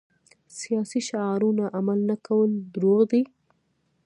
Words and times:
سیاسي 0.59 0.99
شعارونه 1.09 1.63
عمل 1.77 1.99
نه 2.09 2.15
کول 2.25 2.51
دروغ 2.75 2.99
دي. 3.11 3.21